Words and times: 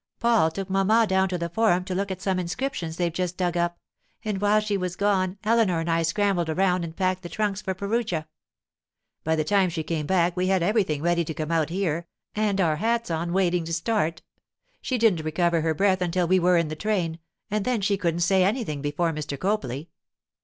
'Paul 0.19 0.49
took 0.49 0.67
mamma 0.67 1.05
down 1.07 1.29
to 1.29 1.37
the 1.37 1.47
Forum 1.47 1.83
to 1.83 1.93
look 1.93 2.09
at 2.09 2.23
some 2.23 2.39
inscriptions 2.39 2.97
they've 2.97 3.13
just 3.13 3.37
dug 3.37 3.55
up; 3.55 3.77
and 4.25 4.41
while 4.41 4.59
she 4.59 4.75
was 4.75 4.95
gone 4.95 5.37
Eleanor 5.43 5.79
and 5.79 5.91
I 5.91 6.01
scrambled 6.01 6.49
around 6.49 6.83
and 6.83 6.95
packed 6.97 7.21
the 7.21 7.29
trunks 7.29 7.61
for 7.61 7.75
Perugia. 7.75 8.27
By 9.23 9.35
the 9.35 9.43
time 9.43 9.69
she 9.69 9.83
came 9.83 10.07
back 10.07 10.35
we 10.35 10.47
had 10.47 10.63
everything 10.63 11.03
ready 11.03 11.23
to 11.25 11.35
come 11.35 11.51
out 11.51 11.69
here, 11.69 12.07
and 12.33 12.59
our 12.59 12.77
hats 12.77 13.11
on 13.11 13.31
waiting 13.31 13.63
to 13.65 13.73
start. 13.73 14.23
She 14.81 14.97
didn't 14.97 15.23
recover 15.23 15.61
her 15.61 15.75
breath 15.75 16.01
until 16.01 16.27
we 16.27 16.39
were 16.39 16.57
in 16.57 16.69
the 16.69 16.75
train, 16.75 17.19
and 17.51 17.63
then 17.63 17.79
she 17.79 17.95
couldn't 17.95 18.21
say 18.21 18.43
anything 18.43 18.81
before 18.81 19.11
Mr. 19.13 19.37
Copley. 19.37 19.91